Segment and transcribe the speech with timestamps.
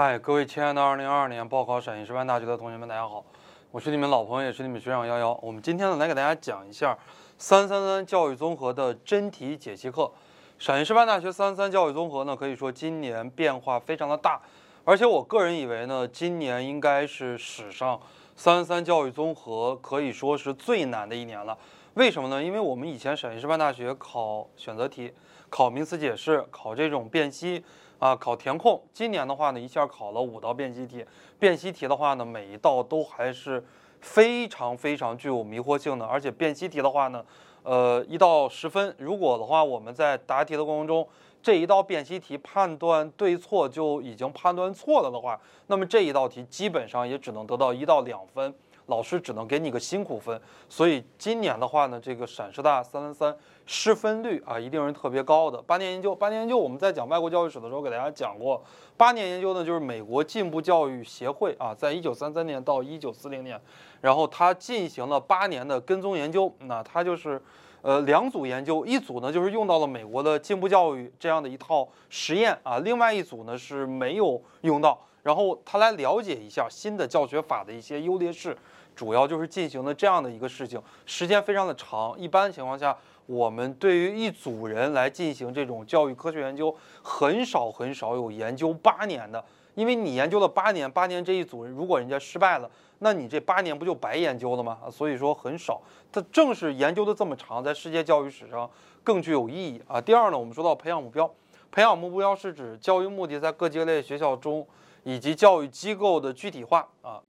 [0.00, 3.24] 嗨，各位亲爱的2022年报考陕西师范大学的同学们，大家好，
[3.72, 5.36] 我是你们老朋友，也是你们学长幺幺。
[5.42, 6.96] 我们今天呢，来给大家讲一下
[7.36, 10.08] 三三三教育综合的真题解析课。
[10.56, 14.40] 陕西师范大学三三教育综合呢，可以说今年变化非常的大，
[14.84, 18.00] 而且我个人以为呢，今年应该是史上
[18.36, 21.58] 三三教育综合可以说是最难的一年了。
[21.94, 22.40] 为什么呢？
[22.40, 25.12] 因为我们以前陕西师范大学考选择题、
[25.50, 27.64] 考名词解释、考这种辨析。
[27.98, 31.04] 啊，考填空，今年的话呢，一下考了五道辨析题。
[31.38, 33.64] 辨析题的话呢，每一道都还是
[34.00, 36.06] 非常非常具有迷惑性的。
[36.06, 37.24] 而且辨析题的话呢，
[37.64, 41.06] 呃，一到十分，如果的话我们在答题的过程中，
[41.42, 48.54] 这一道辨析题判断对错就已经判断错了的话，那么这一道题基本上也只能得到一到两分。
[48.88, 55.60] 老师只能给你个辛苦分，所以今年的话呢，这个陕师大三三三失分率啊，一定是特别高的。
[55.60, 58.64] 八年研究，八年研究，我们在讲外国教育史的时候给大家讲过，
[58.96, 63.60] 八年研究呢就是美国进步教育协会啊，在一九三三年到一九四零年，
[64.00, 67.38] 然后他进行了八年的跟踪研究，那他就是
[67.82, 78.56] 呃两组研究，一组呢就是用到了美国的进步教育这样的一套实验啊，另外一组呢是没有用到，然后他来了解一下新的教学法的一些优劣势。
[78.98, 82.18] 主要就是进行了这样的一个事情，时间非常的长。
[82.18, 89.44] 一般情况下，我们对于一组人来进行这种教育科学研究，很少很少有研究八年的，
[89.76, 94.76] 因为你研究了八年，八年这一组人如果人家失败了，那你这八年不就白研究了吗？
[94.90, 95.80] 所以说很少。
[96.10, 98.68] 它正是研究的这么长，在世界教育史上
[99.04, 100.00] 更具有意义啊。
[100.00, 101.32] 第二呢，我们说到培养目标，
[101.70, 104.66] 培养目标是指教育目的在各级类学校中
[105.04, 107.22] 以及教育机构的具体化啊。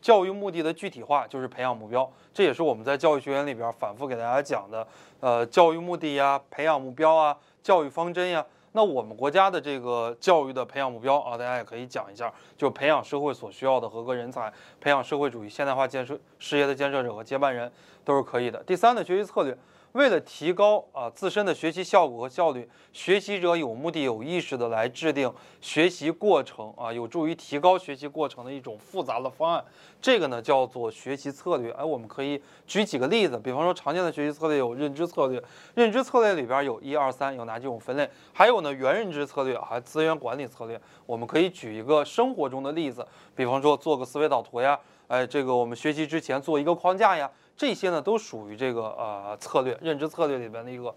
[0.00, 4.86] 教育目的的具体化就是培养目标，这也是我们在教育学院里边反复给大家讲的。
[5.20, 8.44] 呃，教育目的呀，培养目标啊，教育方针呀。
[8.72, 17.70] 那我们国家的这个教育的培养目标啊，大家也可以讲一下，就培养社会所需要的合格人才，培养社会主义现代化建设事业的建设者和接班人，
[18.04, 18.62] 都是可以的。
[18.64, 19.56] 第三呢，学习策略。
[19.94, 29.64] 为了提高啊自身的学习效果和效率，学习者有目的、有意识的来制定学习过程啊，有助于提高学习过程的一种复杂的方案。
[30.02, 31.70] 这个呢叫做学习策略。
[31.70, 35.40] 哎，我们可以举几个例子，比方说常见的学习策略有认知策略，
[35.76, 38.10] 认知策略里边有一二三，有哪几种分类？
[38.32, 40.80] 还有呢原认知策略啊，资源管理策略。
[41.06, 43.06] 我们可以举一个生活中的例子，
[43.36, 44.76] 比方说做个思维导图呀，
[45.06, 47.30] 哎，这个我们学习之前做一个框架呀。
[47.56, 50.94] 这些呢都属于这个呃策略认知策略里边的一个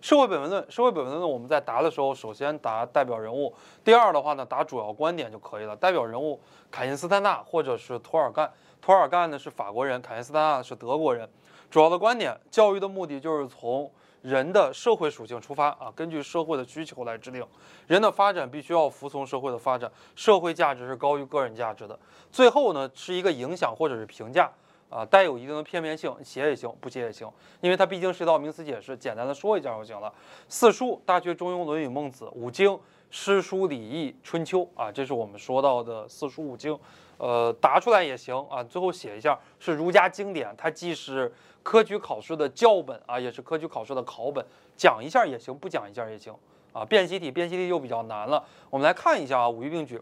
[0.00, 0.64] 社会本文论。
[0.70, 3.52] 社会本文论我们在答的时候，首先答代表人物，
[3.84, 5.76] 第二的话呢答主要观点就可以了。
[5.76, 11.28] 代表人物凯因斯坦纳或者是涂尔干，涂尔干呢是法国人，凯因斯坦纳是德国人。
[11.70, 13.90] 主要的观点，教育的目的就是从
[14.22, 17.44] 人的社会属性出发啊，根据社会的需求来制定。
[17.86, 21.98] 人的发展必须要服从社会的发展，社会价值是高于个人价值的。
[22.32, 24.50] 最后呢是一个影响或者是评价。
[24.90, 30.12] 啊，带有一定的片面性，写也行，不写也行，因为它毕竟是一道名词解释，简单的说一下就行了。
[30.48, 32.70] 四书：《大学》《中庸》《论语》《孟子》；五经：
[33.10, 36.78] 《诗》《书》《礼易》《春秋》啊，这是我们说到的四书五经。
[37.18, 41.32] 呃，答出来也行啊，最后写一下是儒家经典，它既是
[41.64, 44.44] 科举考试的教本啊，也是科举考试的考本，
[44.76, 46.32] 讲一下也行，不讲一下也行
[46.72, 46.84] 啊。
[46.84, 50.00] 辨析题，辨析题就比较难了，我们来看一下啊，五育并举。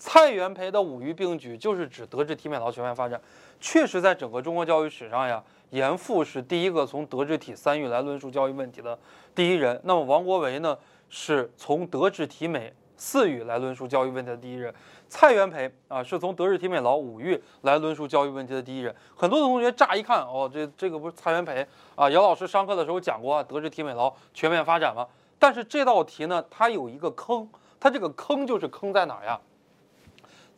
[0.00, 3.20] 蔡元培的五育并举就是指德智体美劳全面发展，
[3.60, 8.98] 确实在整个中国教育史上呀，严复是第一个从德智体三育来论述教育问题的
[9.34, 9.78] 第一人。
[9.84, 10.76] 那么王国维呢，
[11.10, 14.74] 是从德智体美四育来论述教育问题的第一人。
[15.10, 18.96] 蔡元培啊，是从德智体美劳五育来论述教育问题的第一人。
[19.14, 22.08] 很多同学乍一看，哦，这这个不是蔡元培啊？
[22.08, 25.06] 姚老师上课的时候讲过德智体美劳全面发展吗？
[25.38, 27.46] 但是这道题呢，它有一个坑，
[27.78, 29.38] 它这个坑就是坑在哪儿呀？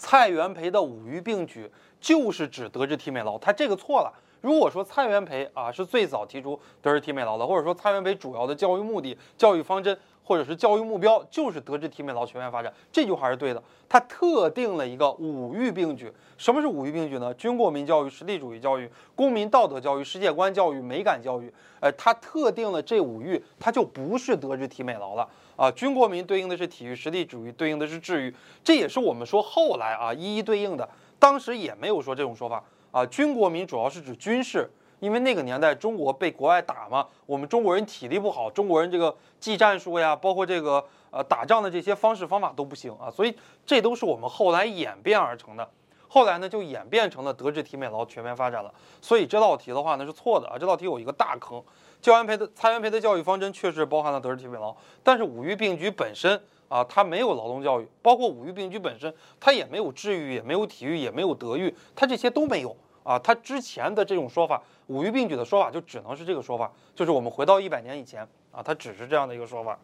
[0.02, 1.70] 蔡元培的五育并举
[2.00, 4.12] 就是指德智体美劳，他这个错了。
[4.40, 13.62] 如果说蔡元培啊是最早提出德智体美劳的，或者说蔡元培主要的教育目的、教育方针或者是教育目标就是德智体美劳全面发展，这句话是对的。
[13.88, 16.12] 他特定了一个五育并举。
[16.36, 17.32] 什么是五育并举呢？
[17.34, 21.53] 军国民教育、实力主义教育、公民道德教育、世界观教育、美感教育。
[21.78, 25.28] 呃，他特定了这五育，它就不是德智体美劳了。
[25.57, 28.34] 啊，军国民对应的是体育，实力主义对应的是智育，
[28.65, 30.89] 这也是我们说后来啊一一对应的。
[31.19, 33.07] 当时也没有说这种说法啊。
[33.07, 34.69] 军国民主要是指军事，
[34.99, 43.33] 因为那个年代中国被国外打嘛，我们中国人体力不好，中国人这个技战术呀，包括这个呃打仗的这些方式方法都不行啊，所以
[43.65, 45.69] 这都是我们后来演变而成的。
[46.09, 48.75] 后来呢，就演变成了德智体美劳全面发展了。
[49.01, 51.63] 所以这道题的话呢是错的啊，这道题有一个大坑。
[52.03, 63.16] 教元培的蔡元培的教育方针确实包含了德智体美劳，但是五育并举本身啊，它没有劳动教育，包括五育并举本身，它也没有智育，也没有体育，也没有德育，它这些都没有啊。
[63.16, 69.78] 它之前的这种说法，五育并举的说法就只能是这个说法，就是我们回到一百年以前啊，它只是这样的一个说法。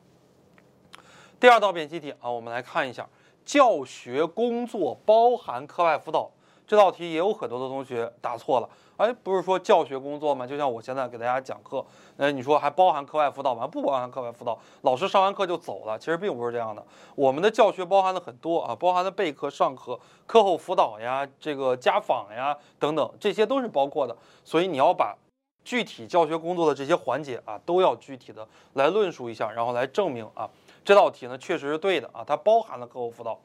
[1.39, 3.09] 第二道辩题题啊，我们来看一下，
[3.45, 6.29] 教学工作包含课外辅导。
[6.69, 8.69] 这道题也有很多的同学答错了，
[8.99, 10.47] 哎，不是说教学工作吗？
[10.47, 11.83] 就像我现在给大家讲课，
[12.19, 13.67] 呃，你说还包含课外辅导吗？
[13.67, 15.99] 不包含课外辅导，老师上完课就走了。
[15.99, 16.85] 其实并不是这样的，
[17.15, 24.15] 我们的教学包含了很多啊，包含了备课、上课、课后辅导呀，这个家访呀等等，这些都是包括的。
[24.45, 25.17] 所以你要把
[25.65, 30.47] 具体教学工作的这些环节啊，都要具体的来论述一下，然后来证明啊，
[30.85, 33.41] 这道题呢确实是对的啊，它包含了课后辅导。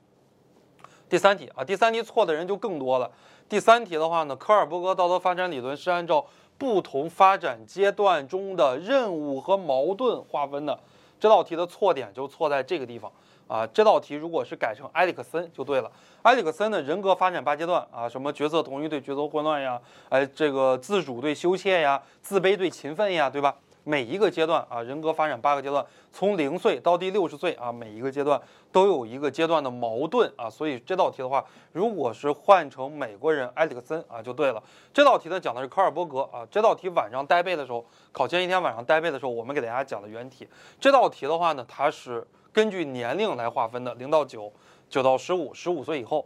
[1.13, 3.07] 第三题啊，第三题错的人就更多了。
[3.47, 6.25] 第三题的话呢，科尔伯格道德发展理论是按照
[6.57, 10.79] 不同发展阶段中的任务和矛盾划分的。
[11.19, 13.11] 这道题的错点就错在这个地方
[13.47, 13.63] 啊。
[13.67, 15.91] 这道题如果是改成埃里克森就对了。
[16.23, 19.79] 埃里克森的人格发展八阶段啊，什么角色同一对角色混乱呀，
[20.09, 23.55] 哎，这个自主对羞怯呀，自卑对勤奋呀，对吧？
[23.85, 28.41] 每一个阶段啊，人格发展八个阶段，从零岁到第六十岁啊，每一个阶段
[28.71, 31.43] 都有一个阶段的矛盾啊，所以这道题的话，
[31.73, 34.63] 如果是换成美国人埃里克森啊，就对了。
[34.93, 40.47] 这道题呢讲的是科尔伯格啊，这道题晚上带背的时候，考前一天晚上带背的时候，我们给大家讲的原题。
[40.79, 44.51] 这道题的话呢，它是根据年龄来划分的，零到九，
[44.89, 46.25] 九到十五，十五岁以后。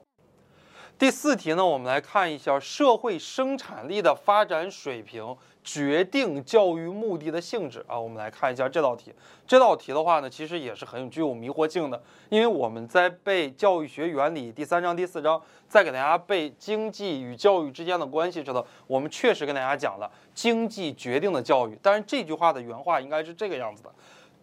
[0.99, 5.37] 第四题呢，我们来看一下社会生产力的发展水平
[5.67, 7.99] 决定教育目的的性质啊。
[7.99, 9.13] 我们来看一下这道题。
[9.45, 23.93] 这道题的话呢，其实也是很具有迷惑性的，因为我们在背教育学原理第三章、第四章，在给大家背经济与教育之间的关系时候，我们确实跟大家讲了经济决定的教育，但是这句话的原话应该是这个样子的。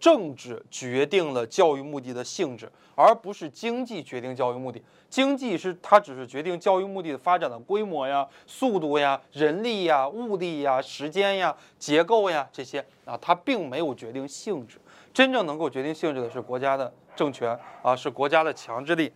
[0.04, 4.82] 政治决定了教育目的的性质，而不是经济决定教育目的。
[5.08, 14.76] 经济是它只是决定教育目的的发展的规模呀、速度呀、人力呀、物力呀、时间呀、结构呀这些啊，它并没有决定性质。
[15.14, 19.10] 真正能够决定性质的是国家的政权啊，是国家的强制力。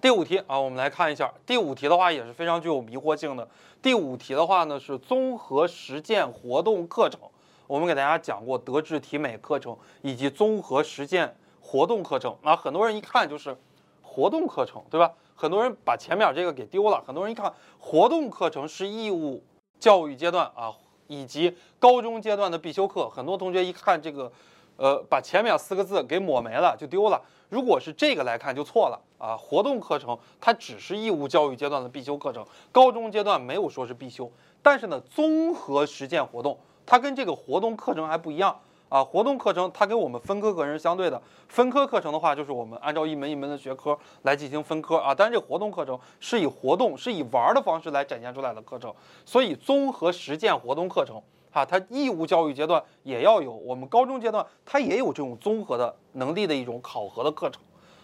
[0.00, 1.32] 第五题啊，我们来看一下。
[1.46, 3.46] 第五题的话也是非常具有迷惑性的。
[3.80, 7.20] 第五题的话呢是综合实践活动课程。
[7.68, 13.54] 我们给大家讲过德智体美课程以及综合实践活动课程，那很多人一看就是
[14.00, 15.12] 活动课程，对吧？
[15.34, 17.04] 很多人把前面这个给丢了。
[17.06, 19.44] 很多人一看活动课程是义务
[19.78, 20.74] 教育阶段啊，
[21.08, 24.32] 以及高中阶段的必修课，很多同学一看这个，
[24.78, 27.20] 呃，把前面四个字给抹没了，就丢了。
[27.50, 32.42] 如果是这个来看就错了啊，活动课程它只是义务教育阶段的必修课程，
[32.72, 34.32] 高中阶段没有说是必修，
[34.62, 36.58] 但是呢，综合实践活动。
[36.88, 38.58] 它跟这个活动课程还不一样
[38.88, 39.04] 啊！
[39.04, 41.20] 活动课程它跟我们分科课程是相对的。
[41.46, 45.14] 分科课程的话，就是我们按照一门一门的学科来进行分科啊。
[45.14, 48.90] 但是这活动课程是以活动、是以玩的方式来展现出来的课程，
[49.26, 57.60] 所以综合实践活动课程啊，它义务教育阶段也要有，我们高中阶段它也有这种综合的能力的一种考核的课程。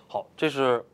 [0.07, 0.85] 好，这是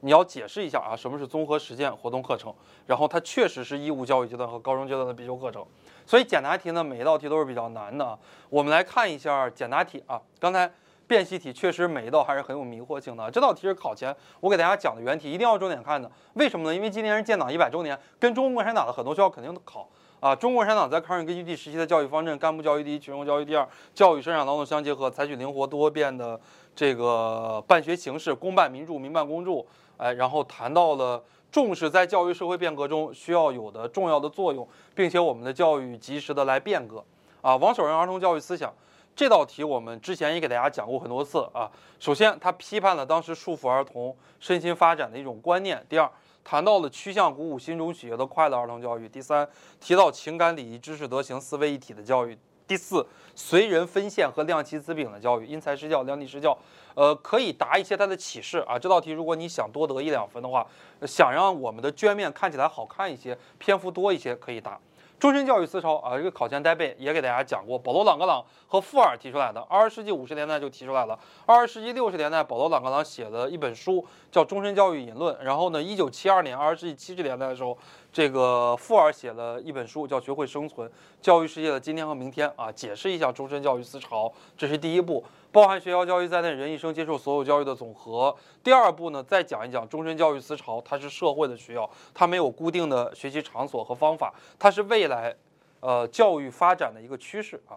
[0.00, 2.52] 你要解释一下啊，什么是综合实践活动课程？
[2.86, 5.64] 然后它确实是义务教育阶段和高中阶段的必修课程。
[6.06, 8.16] 所以简答题呢，每一道题都是比较难的啊。
[8.48, 10.20] 我们来看一下简答题啊。
[10.38, 10.70] 刚才
[11.08, 13.28] 辨析题确实每一道还是很有迷惑性的。
[13.30, 16.10] 这道题是考前我给大家讲的原题，一定要重点看的。
[16.34, 16.74] 为什么呢？
[16.74, 19.88] 因为今年是建党一百周年，跟中国共产党的很多学校肯定考
[20.20, 20.34] 啊。
[20.34, 26.40] 中国共产党在抗日根据地时期的教育方针：干部教育第一，群众教育第二，教育生产劳动相结合，采取灵活多变的
[26.74, 29.66] 这个办学形式，公办民助，民办公助。
[29.96, 31.20] 哎，然后谈到了。
[31.50, 37.02] 重视在教育社会变革中需要有的重要的作用，并且我们的教育及时的来变革
[37.40, 37.56] 啊。
[37.56, 38.74] 王守仁儿童教育思想
[39.14, 41.70] 这道题我们之前也给大家讲过很多次啊。
[41.98, 46.10] 首先，他批判了当时束缚儿童身心发展的一种观念；第二，
[46.44, 49.48] 谈到了趋向鼓舞心中喜悦的快乐儿童教育；第三，
[49.80, 52.36] 提到情感、礼仪、知识、德行四位一体的教育。
[52.66, 56.56] 第四，随人分线和量其资柄的教育，因材施教，量力施教，
[56.94, 58.78] 呃，可以答一些它的启示啊。
[58.78, 60.66] 这道题如果你想多得一两分的话，
[61.06, 64.78] 想让我们的卷面看起来好看一些，篇幅多一些，可以答。
[65.18, 71.18] 终身教育思潮啊，这个考前带背也给大家讲过，保罗·朗格朗和富尔提出来的，二十世纪五十年代就提出来了。
[71.46, 77.76] 二十世纪六十年代，保罗·朗格朗写了一本书叫《终身教育引论》，然后呢，一九七二年，二十世纪七十年代的时候，
[78.12, 80.90] 这个富尔写了一本书叫《学会生存：
[81.22, 85.24] 教育世界的今天和明天》啊，解释一下终身教育思潮，这是第一步。
[85.56, 88.36] 包含学校教育在内，人一生接受所有教育的总和。
[88.62, 95.34] 第二步呢，再讲一讲终身教育思潮，它是社会的需要，它没有固定的学习场所和方法，它是未来，
[95.80, 97.72] 呃，教育发展的一个趋势啊。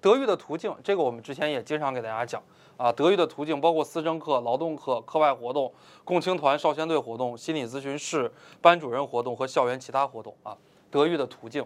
[0.00, 2.42] 德育的途径，这个我们之前也经常给大家讲
[2.76, 2.90] 啊。
[2.90, 10.58] 德育的途径包括思政课、劳动课、课外活动、共青团、少先队活动、心理咨询室、班主任活动和校园其他活动啊。
[10.90, 11.64] 德育的途径。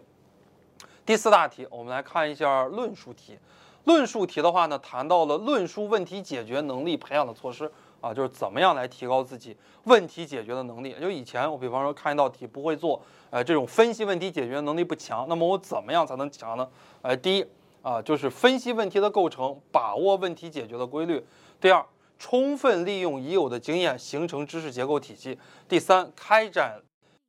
[1.06, 3.38] 第四大题，我们来看一下论述题。
[3.86, 10.94] 论述题的话呢，谈到了论述问题解决能力培养的措施啊，就是怎么样来提高自己问题解决的能力。
[11.00, 13.00] 就以前我比方说看一道题不会做，
[13.30, 16.68] 呃，这种分析问题解决能力不强，那么我怎么样才能强呢？
[17.00, 17.46] 呃，第一
[17.82, 21.20] 啊，就是分析问题的构成，把握问题解决的规律；
[21.60, 21.86] 第二，
[22.18, 25.38] 充分利用已有的经验形成知识结构体系；
[25.68, 26.80] 第三，开展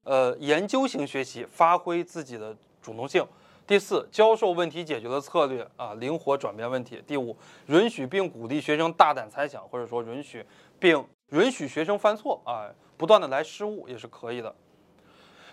[0.03, 3.23] 呃研究型学习，发挥自己的主动性。
[3.67, 7.03] 第四，教授问题解决的策略啊，灵活转变问题。
[7.05, 10.45] 第五，允许并鼓励学生大胆猜想，或者说允许
[10.79, 14.55] 并允许学生犯错啊，不断的来失误也是可以的。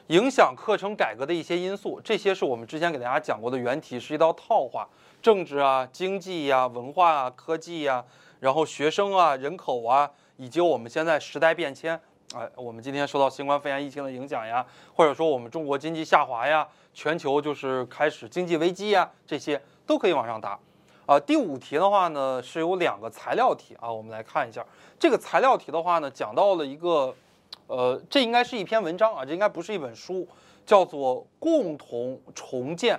[0.07, 4.89] 影响课程改革的一些因素，这些是我们之前给大家讲过的原题，是一道套话。
[5.21, 8.05] 政治啊，经济呀，文化啊，科技呀，
[8.39, 12.01] 然后学生啊，人口啊，以及我们现在时代变迁。
[12.33, 14.65] 哎，我们今天受到新冠肺炎疫情的影响呀，
[14.95, 20.59] 或者说我们中国经济下滑呀，全球就是开始经济危机呀，这些都可以往上答。
[21.07, 24.65] 啊，第五题的话呢，是有两个材料题啊，我们来看一下
[24.99, 27.15] 这个材料题的话呢，讲到了一个，
[27.67, 30.27] 呃，这应该是一篇文章啊，这应该不是一本书，
[30.67, 32.99] 叫做《共同重建、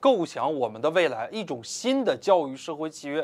[0.00, 3.22] 构想我们的未来：一种新的教育社会契约》。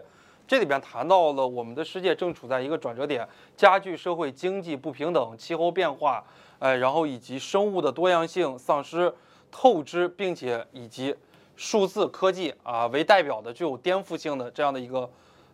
[0.50, 3.24] 这里边谈到了我们的世界正处在一个转折点，
[3.56, 6.24] 加剧社会经济不平等、气候变化，
[6.58, 9.14] 呃，然后以及生物的多样性丧失、
[9.52, 11.14] 透支，并且以及
[11.54, 15.08] 数字科技啊为代表的具有颠覆性的这样的一个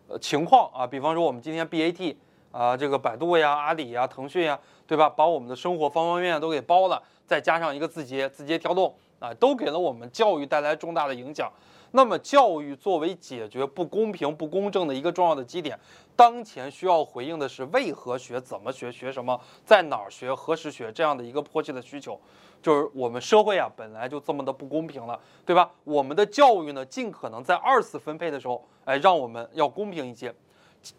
[0.07, 0.87] 呃情况啊。
[0.87, 2.15] 比方说我们今天 BAT
[2.51, 5.07] 啊，这个百度呀、阿里呀、腾讯呀，对吧？
[5.07, 11.53] 把我们的生活方方面面都给包了，再加上一个字节、字节跳动啊，都给了我们教育带来重大的影响。
[11.91, 15.79] 那么，教育作为解决不公平、不公正的一个重要的基点，
[16.15, 22.19] 当前需要回应的是为何学、怎么学、学什么、在哪儿学、何时学这样的一个迫切的需求。
[22.61, 25.71] 就是我们社会啊，本来就这么的不公平了，对吧？
[25.83, 30.33] 我们的教育呢，尽可能在二次分配的时候，哎，让我们要公平一些。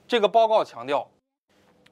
[0.07, 1.07] 这个报告强调。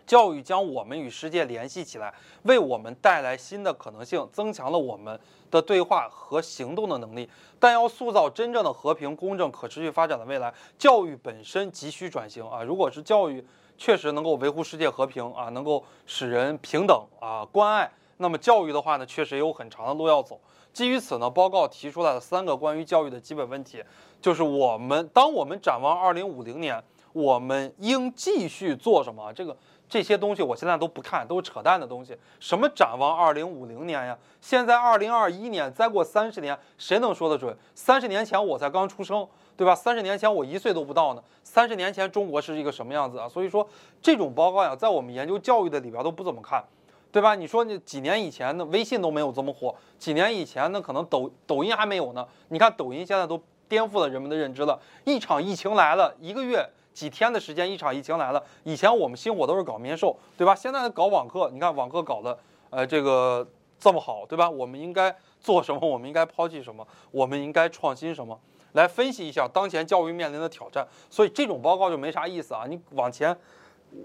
[0.06, 5.18] 教育将我们与世界联系起来，为我们带来新的可能性，增强了我们
[5.50, 7.28] 的对话和行动的能力。
[7.58, 12.62] 但要塑造真正的和平、公正、可持续发展的未来，教育本身急需转型啊！
[12.62, 13.44] 如果是教育
[13.76, 20.40] 确实能够维护世界和平啊，能够使人平等啊、关爱，那么教育的话呢，确实也有很长的路要走。
[20.72, 23.82] 基于此呢，报告提出来了三个关于教育的基本问题，
[24.20, 26.80] 就是我们当我们展望二零五零年，
[27.14, 29.32] 我们应继续做什么？
[29.32, 29.56] 这个。
[29.88, 32.16] 这些东西我现在都不看，都是扯淡的东西。
[32.40, 34.19] 什么展望二零五零年呀？
[34.40, 37.57] 现在二零二一年，再过三十年，谁能说得准？
[37.75, 39.26] 三十年前我才刚出生，
[39.57, 39.75] 对吧？
[39.75, 41.23] 三十年前我一岁都不到呢。
[41.45, 43.28] 三十年前中国是一个什么样子啊？
[43.28, 43.66] 所以说
[44.02, 46.64] 这种报告呀，在我们研究教育的里边都不怎么看，
[47.12, 47.37] 对吧？
[47.37, 52.26] 你说你几年以前的微信都没有这么火，几年以前呢，可能抖抖音还没有呢。
[52.49, 54.81] 你看抖音现在都颠覆了人们的认知了。
[55.05, 56.69] 一场疫情来了，一个月。
[56.97, 58.43] 几天的时间，一场疫情来了。
[58.65, 60.55] 以前我们星火都是搞面授，对吧？
[60.55, 62.38] 现在搞网课，你看网课搞的，
[62.71, 63.47] 呃，这个
[63.79, 64.49] 这么好，对吧？
[64.49, 65.87] 我们应该做什么？
[65.87, 66.88] 我们应该抛弃什么？
[67.11, 68.41] 我们应该创新什么？
[68.73, 70.88] 来分析一下当前教育面临的挑战。
[71.11, 72.65] 所以这种报告就没啥意思啊！
[72.67, 73.37] 你往前，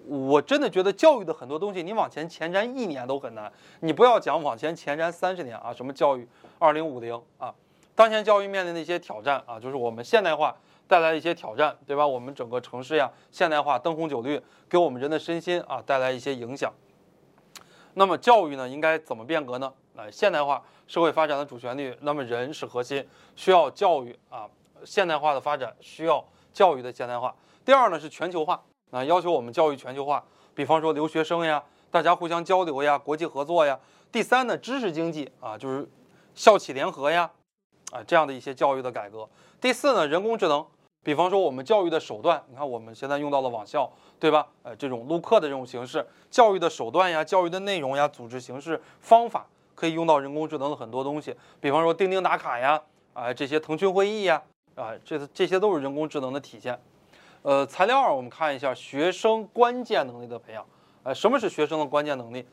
[0.08, 3.50] 我真的觉得教育的很多东西，你往前前瞻一年都很难。
[3.80, 6.28] 你不要讲往前前瞻三十年啊，什么教育
[6.60, 7.56] 二零五零啊，
[7.96, 10.54] 当前教育面临的一些挑战啊，就是我们现代化。
[10.92, 12.06] 带来一些挑战，对吧？
[12.06, 16.70] 我们整个城市呀，现代化、灯红酒绿，给我们人的身心啊带来一些影响。
[17.94, 19.72] 那么教育呢，应该怎么变革呢？
[19.96, 23.08] 啊，现代化社会发展的主旋律，那么人是核心，
[23.38, 24.50] 需要教育啊。
[24.84, 26.22] 现代化的发展需要
[26.52, 27.34] 教育的现代化。
[27.64, 30.22] 第二呢是全球化啊，要求我们教育全球化，
[30.54, 33.80] 比方说留学生呀，大家互相交流呀，国际合作呀。
[34.12, 35.90] 第三呢，知识经济啊，就是
[36.36, 37.32] 校企联合呀，
[37.94, 39.30] 啊这样的一些教育的改革。
[39.62, 40.68] 第四呢，人工智能。
[41.04, 44.48] 比方说，我们教育的手段，你看我们现在用到了网校，对吧？
[44.62, 51.36] 呃，这种录课的这种形式，教育的手段呀，教育的内容呀，组织形式、方法，可以用到人工智能的很多东西。
[51.60, 52.80] 比方说钉钉打卡呀，
[53.14, 54.40] 啊，这些腾讯会议呀，
[54.76, 56.80] 啊，这这些都是人工智能的体现。
[57.42, 60.64] 呃，材料二，我们看一下学生关键能力的培养。
[61.02, 62.46] 呃，什么是学生的关键能力？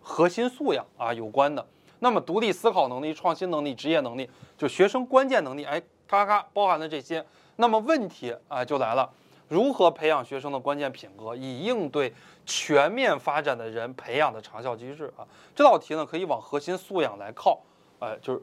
[0.00, 1.66] 核心素养啊，有关的。
[1.98, 7.26] 那么独立思考能力、创新能力、职业能力，就学生关键能力，哎，咔咔包含了这些。
[7.56, 9.10] 那么问题啊就来了，
[9.48, 12.12] 如何培养学生的关键品格，以应对
[12.44, 15.26] 全面发展的人培养的长效机制啊？
[15.54, 17.60] 这道题呢可以往核心素养来靠，
[17.98, 18.42] 哎，就是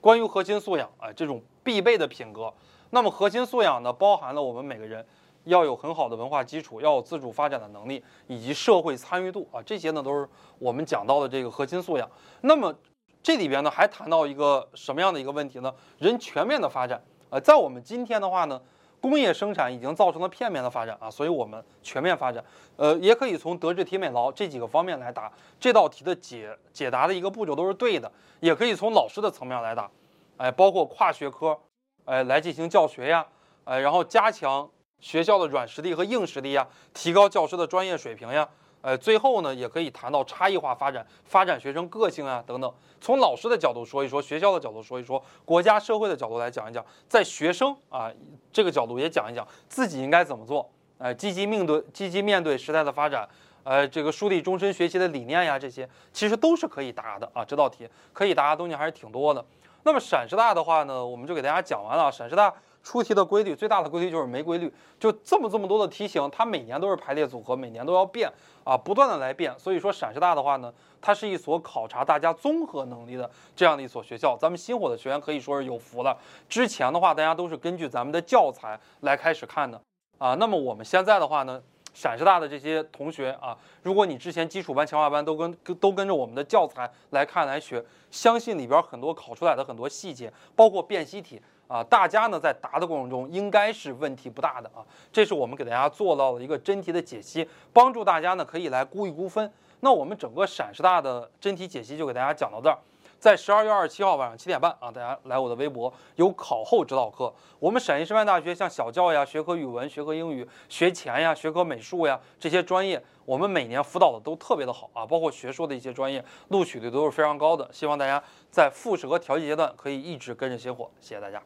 [0.00, 2.52] 关于核心素养啊这种必备的品格，
[2.90, 5.06] 那么核心素养呢，包含了我们每个人
[5.44, 12.10] 要有很好的文化基础，要有自主发展的能力，以及社会参与度啊，这些呢都是我们讲到的这个核心素养。
[12.40, 12.74] 那么
[13.22, 15.72] 这里边呢还谈到一个什么样的一个问题呢？
[15.98, 17.00] 人全面的发展。
[17.32, 18.60] 呃，在我们今天的话呢，
[19.00, 22.44] 工业生产已经造成了片面的发展啊，所以我们全面发展。
[22.76, 29.90] 呃，也可以从德智体美劳这几个方面来答这道题的解解答的一个步骤都是对的，也可以从老师的层面来答，
[30.36, 31.58] 哎，包括跨学科，
[32.04, 33.26] 哎，来进行教学呀，
[33.64, 34.68] 哎，然后加强
[35.00, 38.46] 学校的软实力和硬实力呀，提高教师的专业水平呀。
[38.82, 42.74] 呃，最后呢，也可以谈到差异化发展，发展学生个性啊等等。
[43.00, 48.10] 从老师的角度说一说，学校的角度说一说，国家社会的角度来讲一讲，在学生啊
[48.52, 50.68] 这个角度也讲一讲自己应该怎么做。
[50.98, 53.28] 呃，积极面对积极面对时代的发展，
[53.62, 57.44] 呃，这个树立终身学习的理念呀，这些其实都是可以答的啊。
[57.44, 59.44] 这道题可以答的东西还是挺多的。
[59.84, 62.10] 那么陕师大的话呢，我们就给大家讲完了。
[62.10, 62.52] 陕师大。
[62.82, 68.30] 出题的规律最大的规律就是没规律，就这么这么多的题型，它每年都是排列组合，每年都要变
[68.64, 69.56] 啊，不断的来变。
[69.58, 74.36] 所以说陕师大的话呢，它是一所考察大家综合能力的这样的一所学校。
[74.36, 76.16] 咱们新火的学员可以说是有福了。
[76.48, 79.80] 之前的话，大家都是根据咱们的教材来开始看的
[80.18, 80.34] 啊。
[80.34, 81.62] 那么我们现在的话呢，
[81.94, 91.40] 陕师大的这些同学啊，如果你之前基础班、强化班都跟都跟着我们的教材来看来学，相信里边很多考出来的很多细节，包括辨析题。
[91.68, 99.50] 啊，大家呢在答的过程中应该是问题不大的啊，这是我们给大家做到了一个真题的解析，帮助大家呢可以来估一估分。
[99.80, 102.78] 那我们整个陕师大的真题解析就给大家讲到这儿。
[103.22, 107.32] 在十二月二十七号晚上七点半啊，大家来我的微博有考后指导课。
[107.60, 117.70] 我们陕西师范大学像小教呀、学科语文、学科英语、学前呀、学科美术呀这些专业，我们每年辅导的都特别的好啊，包括学硕的一些专业，录取率都是非常高的。
[117.72, 121.40] 希望大家在复试和调剂阶段可以一直跟着星火，谢谢大家。